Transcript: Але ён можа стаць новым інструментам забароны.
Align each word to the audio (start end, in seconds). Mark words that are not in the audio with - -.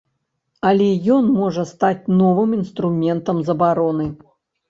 Але 0.69 0.87
ён 1.15 1.27
можа 1.41 1.65
стаць 1.73 2.09
новым 2.21 2.57
інструментам 2.59 3.43
забароны. 3.51 4.05